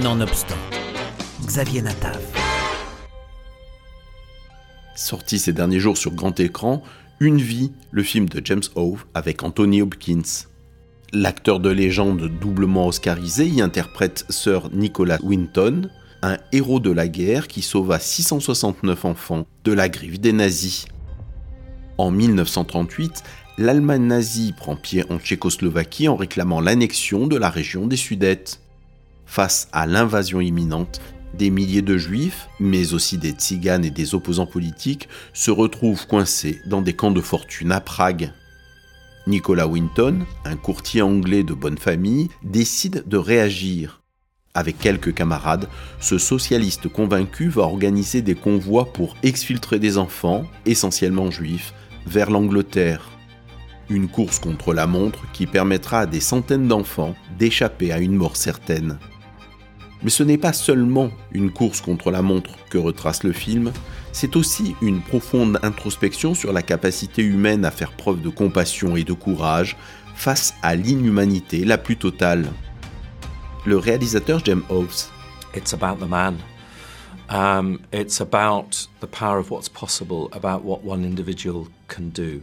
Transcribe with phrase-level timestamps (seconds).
[0.00, 0.56] Nonobstant,
[1.44, 2.18] Xavier Natav.
[4.96, 6.82] Sorti ces derniers jours sur grand écran,
[7.20, 10.46] Une vie, le film de James Hove avec Anthony Hopkins.
[11.12, 15.90] L'acteur de légende doublement oscarisé y interprète Sir Nicholas Winton,
[16.22, 20.86] un héros de la guerre qui sauva 669 enfants de la griffe des nazis.
[21.98, 23.22] En 1938,
[23.58, 28.61] l'Allemagne nazie prend pied en Tchécoslovaquie en réclamant l'annexion de la région des Sudètes.
[29.32, 31.00] Face à l'invasion imminente,
[31.32, 36.60] des milliers de juifs, mais aussi des tziganes et des opposants politiques, se retrouvent coincés
[36.66, 38.30] dans des camps de fortune à Prague.
[39.26, 44.02] Nicolas Winton, un courtier anglais de bonne famille, décide de réagir.
[44.52, 45.66] Avec quelques camarades,
[45.98, 51.72] ce socialiste convaincu va organiser des convois pour exfiltrer des enfants, essentiellement juifs,
[52.04, 53.08] vers l'Angleterre.
[53.88, 58.36] Une course contre la montre qui permettra à des centaines d'enfants d'échapper à une mort
[58.36, 58.98] certaine.
[60.02, 63.72] Mais ce n'est pas seulement une course contre la montre que retrace le film,
[64.12, 69.04] c'est aussi une profonde introspection sur la capacité humaine à faire preuve de compassion et
[69.04, 69.76] de courage
[70.14, 72.46] face à l'inhumanité la plus totale.
[73.64, 75.10] Le réalisateur Jem Hobbs.
[75.54, 76.36] It's about the man.
[77.28, 82.42] Um, it's about the power of what's possible, about what one individual can do.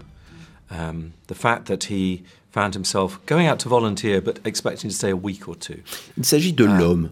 [0.72, 5.12] Um, the fact that he found himself going out to volunteer but expecting to stay
[5.12, 5.76] a week or two.
[6.18, 7.10] Il s'agit de Um, l'homme.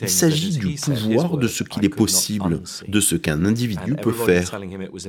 [0.00, 4.50] Il s'agit du pouvoir de ce qu'il est possible, de ce qu'un individu peut faire.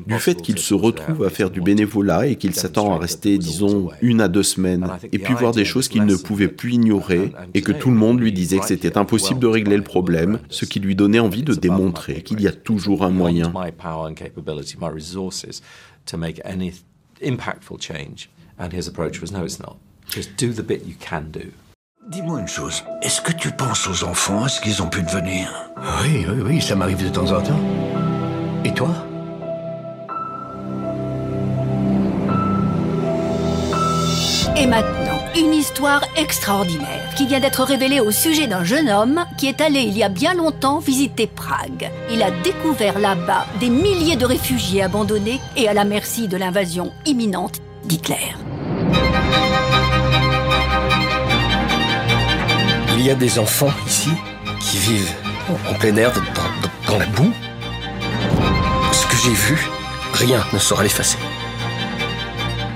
[0.05, 3.89] Du fait qu'il se retrouve à faire du bénévolat et qu'il s'attend à rester, disons,
[4.01, 7.61] une à deux semaines, et puis voir des choses qu'il ne pouvait plus ignorer, et
[7.61, 10.79] que tout le monde lui disait que c'était impossible de régler le problème, ce qui
[10.79, 13.53] lui donnait envie de démontrer qu'il y a toujours un moyen.
[17.21, 18.29] My power and capability, my resources to make any impactful change.
[18.57, 19.77] And his approach was no, it's not.
[20.07, 21.51] Just do the bit you can do.
[22.07, 25.51] Dis-moi une chose, est-ce que tu penses aux enfants, à ce qu'ils ont pu devenir
[26.03, 27.59] Oui, oui, oui, ça m'arrive de temps en temps.
[28.63, 28.89] Et toi
[34.55, 35.04] Et maintenant,
[35.37, 39.81] une histoire extraordinaire qui vient d'être révélée au sujet d'un jeune homme qui est allé
[39.81, 41.89] il y a bien longtemps visiter Prague.
[42.11, 46.91] Il a découvert là-bas des milliers de réfugiés abandonnés et à la merci de l'invasion
[47.05, 48.33] imminente d'Hitler.
[52.97, 54.09] Il y a des enfants ici
[54.61, 55.13] qui vivent
[55.69, 57.31] en plein air, dans, dans- la boue.
[58.91, 59.67] Ce que j'ai vu,
[60.13, 61.17] rien ne saura l'effacer.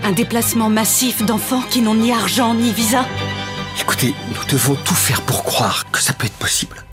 [0.10, 3.06] Un déplacement massif d'enfants qui n'ont ni argent ni visa.
[3.80, 6.84] Écoutez, nous devons tout faire pour croire que ça peut être possible.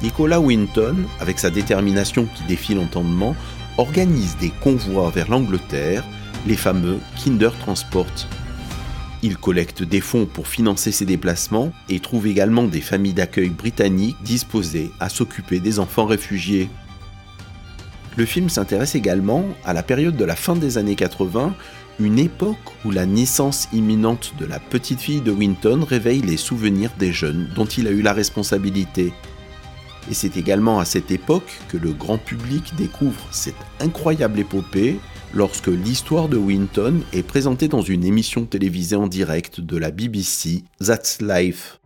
[0.00, 3.34] Nicolas Winton, avec sa détermination qui défie l'entendement,
[3.76, 6.04] organise des convois vers l'Angleterre,
[6.46, 8.28] les fameux Kinder Transport.
[9.24, 14.22] Il collecte des fonds pour financer ses déplacements et trouve également des familles d'accueil britanniques
[14.22, 16.70] disposées à s'occuper des enfants réfugiés.
[18.18, 21.54] Le film s'intéresse également à la période de la fin des années 80,
[22.00, 26.90] une époque où la naissance imminente de la petite fille de Winton réveille les souvenirs
[26.98, 29.12] des jeunes dont il a eu la responsabilité.
[30.10, 34.98] Et c'est également à cette époque que le grand public découvre cette incroyable épopée
[35.32, 40.64] lorsque l'histoire de Winton est présentée dans une émission télévisée en direct de la BBC,
[40.84, 41.78] That's Life.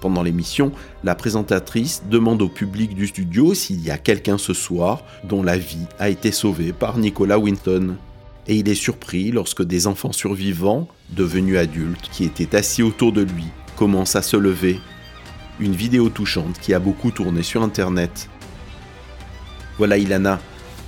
[0.00, 0.72] Pendant l'émission,
[1.02, 5.58] la présentatrice demande au public du studio s'il y a quelqu'un ce soir dont la
[5.58, 7.96] vie a été sauvée par Nicolas Winton.
[8.46, 13.22] Et il est surpris lorsque des enfants survivants, devenus adultes, qui étaient assis autour de
[13.22, 13.44] lui,
[13.76, 14.80] commencent à se lever.
[15.60, 18.28] Une vidéo touchante qui a beaucoup tourné sur Internet.
[19.76, 20.40] Voilà Ilana,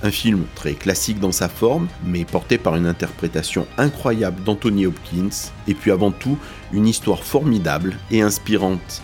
[0.03, 5.51] un film très classique dans sa forme, mais porté par une interprétation incroyable d'Anthony Hopkins,
[5.67, 6.37] et puis avant tout,
[6.73, 9.01] une histoire formidable et inspirante.